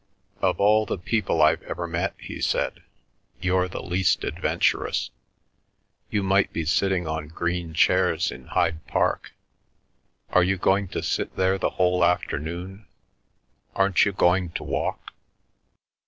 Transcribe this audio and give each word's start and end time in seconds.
"Of 0.41 0.59
all 0.59 0.87
the 0.87 0.97
people 0.97 1.43
I've 1.43 1.61
ever 1.61 1.85
met," 1.85 2.15
he 2.17 2.41
said, 2.41 2.81
"you're 3.39 3.67
the 3.67 3.83
least 3.83 4.23
adventurous. 4.23 5.11
You 6.09 6.23
might 6.23 6.51
be 6.51 6.65
sitting 6.65 7.05
on 7.05 7.27
green 7.27 7.75
chairs 7.75 8.31
in 8.31 8.45
Hyde 8.47 8.87
Park. 8.87 9.33
Are 10.31 10.41
you 10.41 10.57
going 10.57 10.87
to 10.87 11.03
sit 11.03 11.35
there 11.35 11.59
the 11.59 11.69
whole 11.77 12.03
afternoon? 12.03 12.87
Aren't 13.75 14.03
you 14.03 14.11
going 14.11 14.49
to 14.53 14.63
walk?" 14.63 15.13